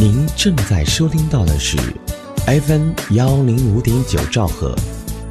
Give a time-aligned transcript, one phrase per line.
[0.00, 1.76] 您正在收听到的是
[2.46, 4.74] FM 幺零五点九兆赫，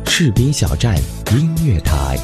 [0.05, 0.95] 赤兵小站
[1.31, 2.15] 音乐台。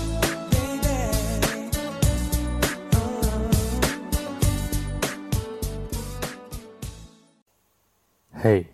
[8.32, 8.68] 嘿，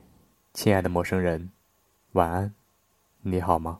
[0.53, 1.49] 亲爱的陌生人，
[2.11, 2.53] 晚安，
[3.21, 3.79] 你好吗？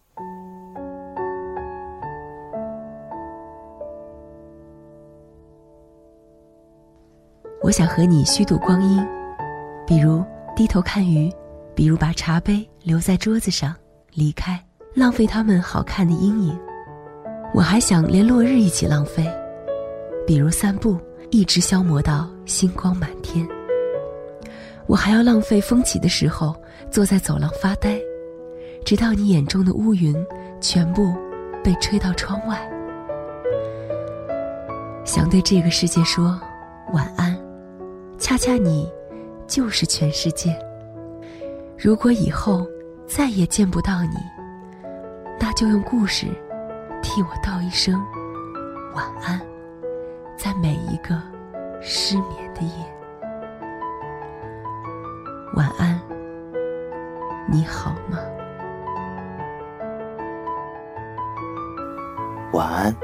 [7.62, 9.06] 我想和你虚度光阴，
[9.86, 10.24] 比如
[10.56, 11.32] 低头看鱼，
[11.76, 13.76] 比如把茶杯留在桌子上
[14.14, 14.60] 离开，
[14.94, 16.58] 浪费它们好看的阴影。
[17.54, 19.30] 我还想连落日一起浪费，
[20.26, 20.98] 比如散步，
[21.30, 23.46] 一直消磨到星光满天。
[24.88, 26.56] 我还要浪费风起的时候，
[26.90, 28.00] 坐在走廊发呆，
[28.86, 30.16] 直到你眼中的乌云
[30.62, 31.14] 全部
[31.64, 32.58] 被吹到窗外。
[35.04, 36.40] 想对这个世界说
[36.94, 37.38] 晚安。
[38.18, 38.88] 恰恰你，
[39.52, 40.58] 就是全世界。
[41.78, 42.66] 如果以后
[43.06, 44.16] 再也见不到你，
[45.38, 46.26] 那就用故事
[47.04, 48.02] 替我道一声
[48.96, 49.42] 晚安，
[50.38, 51.22] 在每一个
[51.82, 52.74] 失眠的夜。
[55.54, 56.00] 晚安，
[57.52, 58.20] 你好吗？
[62.54, 62.96] 晚安，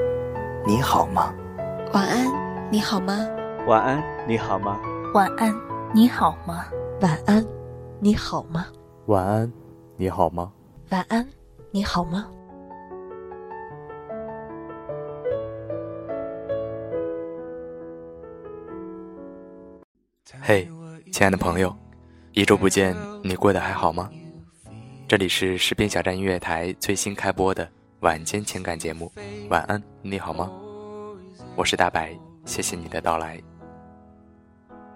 [0.65, 1.33] 你好吗？
[1.91, 2.25] 晚安，
[2.71, 3.27] 你好吗？
[3.67, 4.79] 晚安，你好吗？
[5.13, 5.53] 晚安，
[5.97, 6.67] 你好吗？
[7.01, 7.43] 晚安，
[7.99, 8.67] 你好吗？
[9.07, 9.51] 晚安，
[9.95, 10.53] 你好吗？
[10.91, 11.27] 晚安，
[11.71, 12.29] 你好吗？
[20.39, 20.69] 嘿，
[21.11, 21.75] 亲爱的朋友，
[22.33, 24.07] 一周不见，你过得还好吗？
[25.07, 27.67] 这里是士兵小站音乐台最新开播的
[28.01, 29.11] 晚间情感节目。
[29.49, 30.47] 晚安，你好吗？
[31.55, 33.41] 我是大白，谢谢你的到来。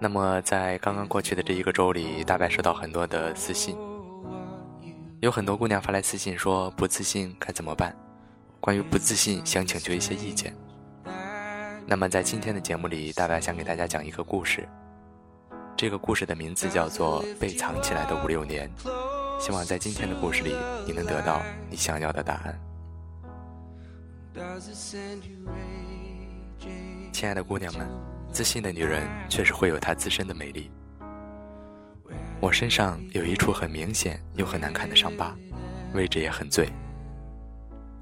[0.02, 3.76] 那么，在刚刚过去的这一个周里，大白收到很多的私信，
[5.20, 7.96] 有很多姑娘发来私信说不自信该怎么办？
[8.58, 10.52] 关于不自信，想请求一些意见。
[11.86, 14.68] 那么，在今天的节目里，大白想给大家讲一个故事。
[15.76, 18.68] 这个故事的名字叫做《被藏起来的五六年》，
[19.40, 20.52] 希望在今天的故事里，
[20.84, 21.40] 你能得到
[21.70, 22.60] 你想要的答案。
[27.12, 27.88] 亲爱的姑娘们。
[28.32, 30.70] 自信的女人确实会有她自身的美丽。
[32.40, 35.36] 我身上有一处很明显又很难看的伤疤，
[35.92, 36.68] 位置也很醉，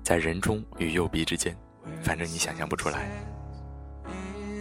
[0.04, 1.54] 在人中与右臂之间，
[2.00, 3.08] 反正你想象不出来。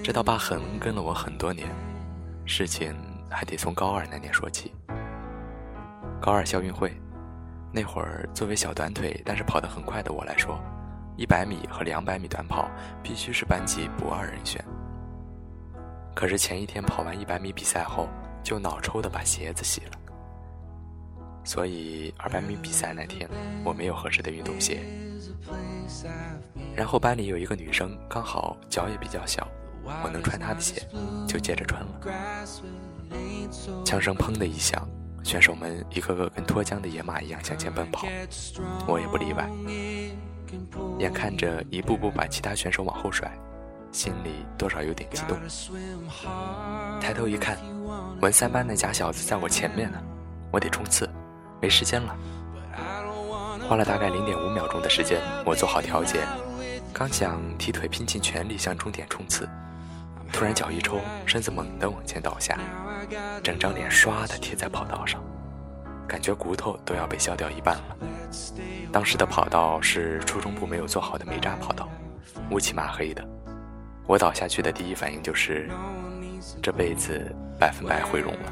[0.04, 1.70] 这道疤痕跟了我很多年，
[2.46, 2.96] 事情
[3.30, 4.74] 还得从高二那年说起。
[6.20, 6.92] 高二校运会，
[7.72, 10.60] 那会儿作为小短腿但是跑得很快的我来说，
[11.16, 12.70] 一百米和两百米短跑
[13.04, 14.66] 必须是班级不二人选。
[16.20, 18.10] 可是前一天跑完一百米比赛后，
[18.44, 19.92] 就脑抽的把鞋子洗了。
[21.46, 23.30] 所以二百米比赛那天，
[23.64, 24.82] 我没有合适的运动鞋。
[26.76, 29.48] 然后班里有一个女生，刚好脚也比较小，
[30.04, 30.86] 我能穿她的鞋，
[31.26, 31.88] 就接着穿了。
[33.86, 34.86] 枪声砰的一响，
[35.24, 38.06] 选手们一个个跟脱缰的野马一样向前奔跑，
[38.90, 39.50] 我也不例外。
[40.98, 43.32] 眼看着一步步把其他选手往后甩。
[43.92, 45.38] 心里多少有点激动，
[47.02, 47.58] 抬头一看，
[48.22, 49.98] 文三班那假小子在我前面呢，
[50.52, 51.10] 我得冲刺，
[51.60, 52.16] 没时间了。
[53.68, 56.24] 花了大概零点五秒钟的时间，我做好调节，
[56.94, 59.50] 刚想踢腿拼尽全力向终点冲刺，
[60.32, 62.60] 突然脚一抽，身子猛地往前倒下，
[63.44, 65.20] 整张脸唰的贴在跑道上，
[66.08, 67.98] 感觉骨头都要被削掉一半了。
[68.92, 71.90] 当时的跑道是初中部没有做好的煤渣跑道，
[72.52, 73.28] 乌漆麻黑的。
[74.10, 75.70] 我倒下去的第一反应就是，
[76.64, 78.52] 这辈子百分百毁容了。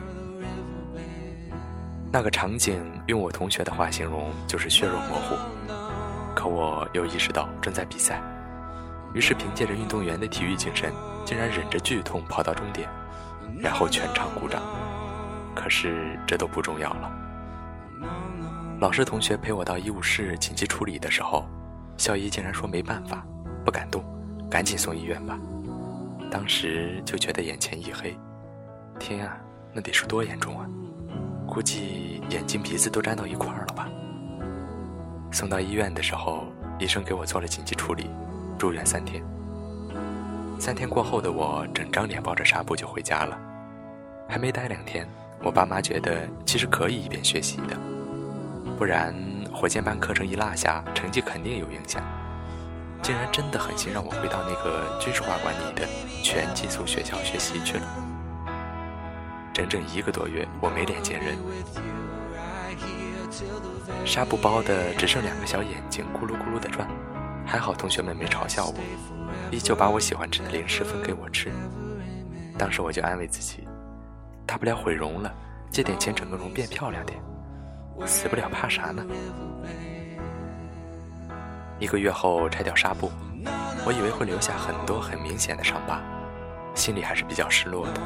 [2.13, 5.35] 那个场景用我同学的话形容就是血肉模糊。
[6.35, 8.21] 可我又意识到正在比赛，
[9.15, 10.93] 于是凭借着运动员的体育精神，
[11.25, 12.87] 竟然忍着剧痛跑到终点，
[13.57, 14.61] 然后全场鼓掌。
[15.55, 17.11] 可是这都不重要了。
[18.79, 21.49] 老师同学陪我到医务室紧急处理的时候，
[21.97, 23.25] 校医竟然说没办法，
[23.65, 24.05] 不敢动。
[24.49, 25.37] 赶紧送医院吧！
[26.31, 28.17] 当时就觉得眼前一黑，
[28.99, 29.37] 天啊，
[29.73, 30.67] 那得是多严重啊！
[31.47, 33.89] 估计眼睛鼻子都粘到一块儿了吧。
[35.31, 36.45] 送到医院的时候，
[36.79, 38.09] 医生给我做了紧急处理，
[38.57, 39.23] 住院三天。
[40.59, 43.37] 三天过后的我，整张脸包着纱布就回家了。
[44.27, 45.07] 还没待两天，
[45.43, 47.77] 我爸妈觉得其实可以一边学习的，
[48.77, 49.13] 不然
[49.53, 52.03] 火箭班课程一落下，成绩肯定有影响。
[53.01, 55.87] 竟然真的狠心让我回到那个军事化管理的
[56.23, 57.83] 全寄宿学校学习去了。
[59.53, 61.37] 整整一个多月，我没脸见人。
[64.05, 66.87] 纱布包的只剩两个小眼睛，咕噜咕噜的转。
[67.45, 68.75] 还好同学们没嘲笑我，
[69.51, 71.49] 依旧把我喜欢吃的零食分给我吃。
[72.57, 73.67] 当时我就安慰自己，
[74.45, 75.33] 大不了毁容了，
[75.71, 77.17] 借点钱整个容变漂亮点，
[78.05, 79.05] 死不了怕啥呢？
[81.79, 83.11] 一个月后拆掉纱布，
[83.85, 86.01] 我以为会留下很多很明显的伤疤，
[86.73, 88.01] 心里还是比较失落的。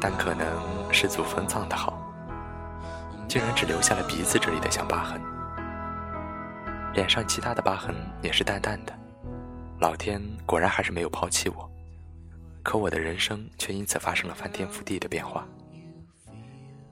[0.00, 0.46] 但可能
[0.92, 2.02] 是祖坟葬的好，
[3.28, 5.20] 竟然只留下了鼻子这里的小疤痕，
[6.94, 8.92] 脸上其他的疤痕也是淡淡的。
[9.78, 11.70] 老天果然还是没有抛弃我，
[12.62, 15.46] 可我的人生却因此发生了翻天覆地的变化。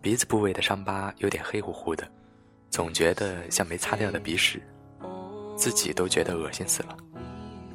[0.01, 2.07] 鼻子部位的伤疤有点黑乎乎的，
[2.71, 4.63] 总觉得像没擦掉的鼻屎。
[5.59, 6.97] 自己都觉得恶心死了，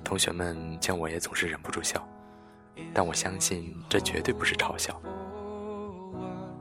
[0.05, 2.01] 同学们见我也总是忍不住笑，
[2.93, 4.97] 但我相信这绝对不是嘲笑。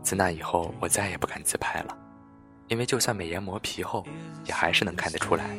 [0.02, 1.96] 自那以后，我再也不敢自拍了，
[2.66, 4.04] 因为就算美颜磨皮后，
[4.46, 5.56] 也还是能看得出来。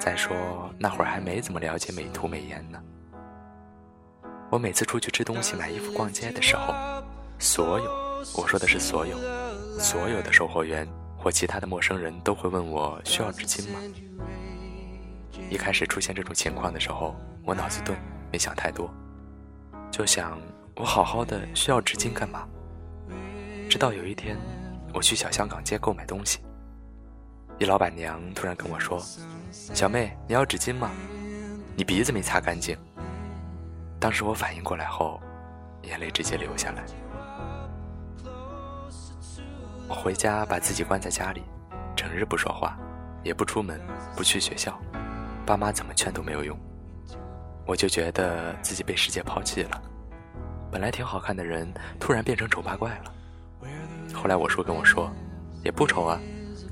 [0.00, 0.36] 再说
[0.80, 2.82] 那会儿还没怎么了解美图美颜呢。
[4.50, 6.74] 我每次出去吃东西、买衣服、逛街的时候，
[7.38, 7.84] 所有
[8.36, 9.16] 我说的是所有，
[9.78, 13.78] 所有的售货员或其他的陌生人都会问我需要纸巾吗？
[15.50, 17.96] 一开始出现这种情况的时候，我脑子钝，
[18.32, 18.90] 没想太多，
[19.90, 20.38] 就想
[20.76, 22.46] 我好好的需要纸巾干嘛？
[23.68, 24.36] 直到有一天，
[24.92, 26.40] 我去小香港街购买东西，
[27.58, 29.02] 一老板娘突然跟我说
[29.50, 30.90] ：“小妹，你要纸巾吗？
[31.76, 32.76] 你鼻子没擦干净。”
[33.98, 35.20] 当时我反应过来后，
[35.82, 36.84] 眼泪直接流下来。
[39.88, 41.42] 我回家把自己关在家里，
[41.96, 42.76] 整日不说话，
[43.22, 43.80] 也不出门，
[44.16, 44.78] 不去学校。
[45.46, 46.58] 爸妈怎么劝都没有用，
[47.64, 49.80] 我就觉得自己被世界抛弃了。
[50.72, 53.12] 本来挺好看的人，突然变成丑八怪了。
[54.12, 55.08] 后来我叔跟我说，
[55.62, 56.20] 也不丑啊，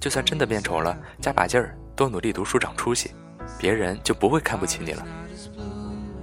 [0.01, 3.15] 就算真的变丑了，加把劲儿，多努力读书长出息，
[3.57, 5.07] 别人就不会看不起你了。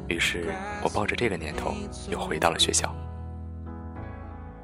[0.09, 1.74] 于是我抱着这个念头，
[2.09, 2.94] 又回到了学校。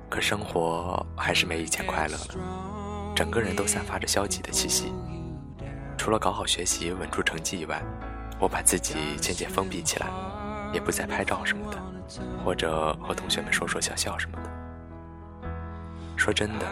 [0.09, 4.91] 可生活还是没以前快乐了，整个人都散发着消极的气息。
[5.97, 7.81] 除了搞好学习、稳住成绩以外，
[8.39, 10.07] 我把自己渐渐封闭起来，
[10.71, 11.77] 也不再拍照什么的，
[12.45, 14.49] 或者和同学们说说笑笑什么的。
[16.15, 16.65] 说真的，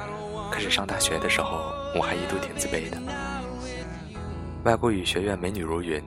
[0.51, 2.97] 开始上大学的时候，我还一度挺自卑的。
[4.63, 6.01] 外国语学院美女如云，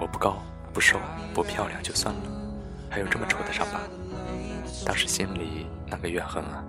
[0.00, 0.36] 我不高、
[0.72, 0.98] 不瘦、
[1.34, 2.20] 不漂亮就算了，
[2.90, 3.80] 还有这么丑的伤疤。
[4.86, 6.62] 当时心里那个怨恨啊，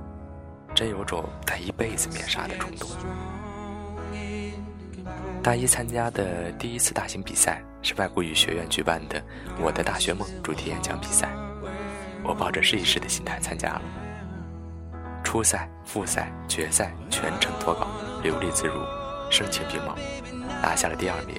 [0.73, 2.89] 真有种戴一辈子面纱的冲动。
[5.49, 9.19] 大一参加的第一次大型比赛是外国语学院举办的
[9.59, 11.27] “我的大学梦”主题演讲比赛，
[12.23, 13.81] 我抱着试一试的心态参加了。
[15.23, 17.87] 初赛、复赛、决赛全程脱稿，
[18.21, 18.75] 流利自如，
[19.31, 19.95] 声情并茂，
[20.61, 21.35] 拿下了第二名。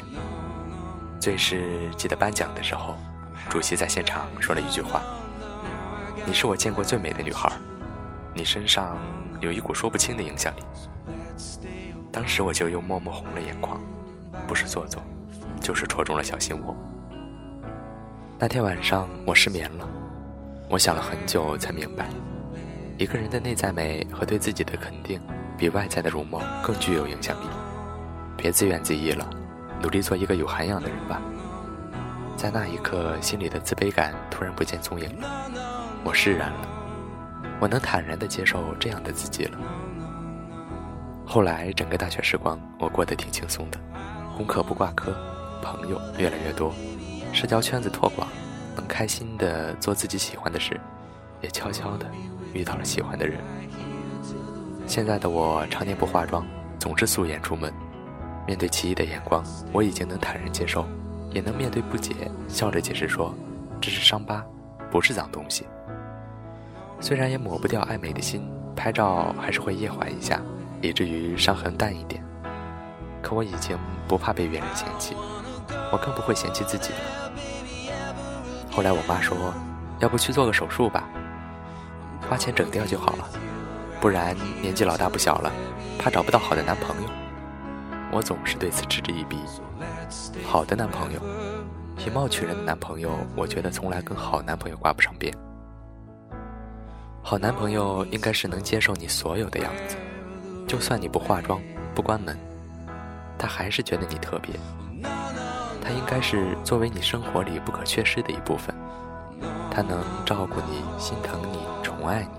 [1.20, 2.96] 最是记得颁奖的时候，
[3.48, 5.04] 主席在现场说了一句话
[6.26, 7.48] ：“你是我见过最美的女孩，
[8.34, 8.98] 你身上
[9.38, 10.62] 有一股说不清的影响力。”
[12.10, 13.80] 当时我就又默默红了眼眶，
[14.50, 15.00] 不是做作，
[15.60, 16.76] 就是戳中了小心窝。
[18.36, 19.88] 那天晚上我失眠了，
[20.68, 22.08] 我想了很久才明白，
[22.98, 25.20] 一个人的内在美和对自己的肯定，
[25.56, 27.46] 比外在的容貌更具有影响力。
[28.36, 29.30] 别自怨自艾了，
[29.80, 31.22] 努力做一个有涵养的人吧。
[32.36, 35.28] 在那一刻，心里的自卑感突然不见踪影了，
[36.02, 36.68] 我释然了，
[37.60, 39.56] 我能坦然地接受这样的自己了。
[41.24, 43.78] 后来，整个大学时光我过得挺轻松的，
[44.40, 45.14] 功课不挂科，
[45.60, 46.72] 朋友越来越多，
[47.30, 48.26] 社交圈子拓广，
[48.74, 50.80] 能开心的做自己喜欢的事，
[51.42, 52.06] 也悄悄的
[52.54, 53.38] 遇到了喜欢的人。
[54.86, 56.42] 现在的我常年不化妆，
[56.78, 57.70] 总是素颜出门，
[58.46, 60.86] 面对奇异的眼光，我已经能坦然接受，
[61.34, 62.14] 也能面对不解，
[62.48, 63.34] 笑着解释说
[63.78, 64.42] 这是伤疤，
[64.90, 65.66] 不是脏东西。
[66.98, 70.40] 虽然也抹不掉爱美的心，拍照还是会夜缓一下。
[70.80, 72.24] 以至于伤痕淡一点，
[73.22, 75.14] 可我已经不怕被别人嫌弃，
[75.92, 76.98] 我更不会嫌弃自己了。
[78.70, 79.52] 后来我妈说，
[79.98, 81.08] 要不去做个手术吧，
[82.28, 83.28] 花钱整掉就好了，
[84.00, 85.52] 不然年纪老大不小了，
[85.98, 87.08] 怕找不到好的男朋友。
[88.12, 89.38] 我总是对此嗤之以鼻。
[90.44, 91.20] 好的男朋友，
[92.04, 95.32] 以貌取人的男朋友，我觉得从来跟好男朋友挂不上边。
[97.22, 99.96] 好男朋友应该是能接受你所有的样子。
[100.66, 101.60] 就算你不化妆、
[101.94, 102.36] 不关门，
[103.40, 104.54] 他还是觉得你特别。
[105.82, 108.74] 他应该是作为你生活里不可缺失的一部分。
[109.72, 112.38] 他能照顾你、心疼你、宠爱你，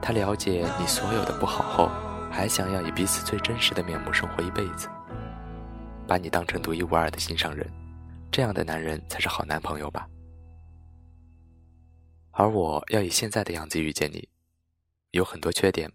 [0.00, 1.90] 他了解你所有的不好后，
[2.30, 4.88] 还想要以彼此最真实的面目生活一辈子，
[6.06, 7.68] 把你当成独一无二的心上人，
[8.30, 10.06] 这样的男人才是好男朋友吧？
[12.32, 14.28] 而我要以现在的样子遇见你，
[15.10, 15.90] 有很多缺点，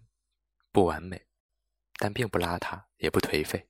[0.72, 1.22] 不完美，
[1.98, 3.67] 但并不邋遢，也不颓废。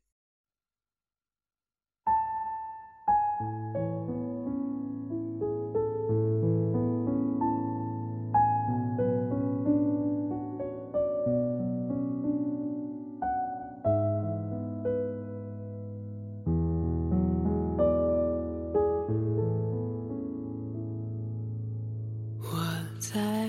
[22.99, 23.49] 在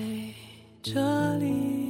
[0.80, 1.89] 这里。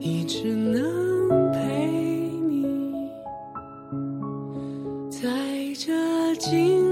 [0.00, 1.86] 一直能陪
[2.48, 3.10] 你。
[5.10, 5.28] 在
[5.74, 6.87] 这静。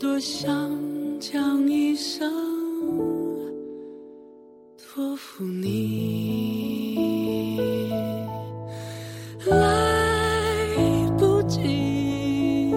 [0.00, 0.50] 多想
[1.20, 2.32] 将一生
[4.78, 6.96] 托付你，
[9.44, 10.26] 来
[11.18, 12.70] 不及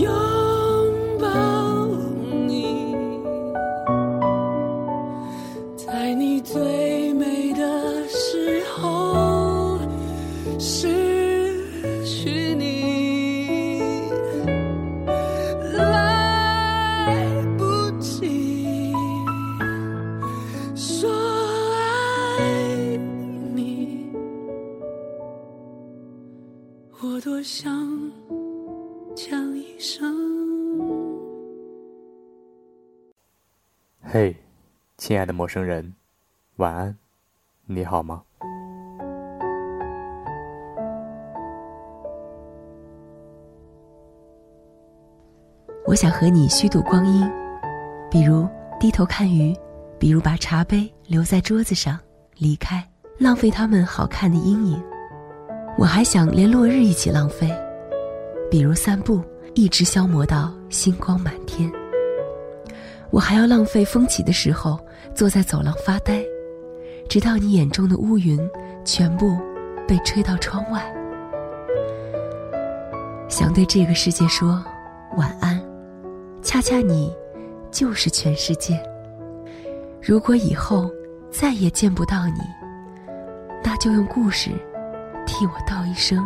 [0.00, 0.10] 拥
[1.20, 1.86] 抱
[2.48, 2.96] 你，
[5.76, 9.78] 在你最美的时候
[10.58, 10.88] 失
[12.06, 12.75] 去你。
[35.06, 35.94] 亲爱的陌生人，
[36.56, 36.96] 晚安，
[37.64, 38.24] 你好吗？
[45.86, 47.24] 我想和你虚度光阴，
[48.10, 48.48] 比如
[48.80, 49.56] 低头看鱼，
[49.96, 51.96] 比如把茶杯留在桌子上
[52.36, 52.84] 离开，
[53.16, 54.82] 浪费它们好看的阴影。
[55.78, 57.48] 我还想连落日一起浪费，
[58.50, 59.22] 比如散步，
[59.54, 61.70] 一直消磨到星光满天。
[63.10, 64.78] 我还要浪费风起的时候，
[65.14, 66.22] 坐在走廊发呆，
[67.08, 68.38] 直到你眼中的乌云
[68.84, 69.38] 全部
[69.86, 70.92] 被吹到窗外。
[73.28, 74.62] 想对这个世界说
[75.16, 75.60] 晚安，
[76.42, 77.14] 恰恰你
[77.70, 78.80] 就是全世界。
[80.02, 80.90] 如果以后
[81.30, 82.40] 再也见不到你，
[83.64, 84.50] 那就用故事
[85.26, 86.24] 替我道一声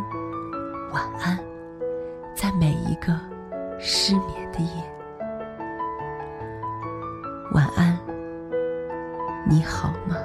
[0.93, 1.39] 晚安，
[2.35, 3.19] 在每一个
[3.79, 4.90] 失眠的夜。
[7.53, 7.99] 晚安，
[9.49, 10.17] 你好吗？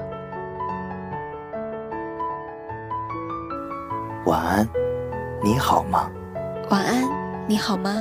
[4.26, 4.70] 晚安，
[5.44, 6.10] 你好吗？
[6.70, 7.04] 晚安，
[7.48, 7.94] 你好吗？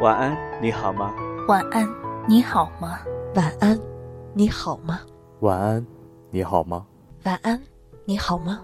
[0.00, 1.12] 晚安，你好吗？
[1.48, 1.88] 晚安，
[2.26, 2.98] 你好吗？
[3.34, 3.78] 晚安，
[4.34, 5.00] 你好吗？
[5.40, 5.86] 晚安，
[6.30, 6.84] 你好吗？
[7.24, 7.60] 晚安，
[8.04, 8.60] 你好吗？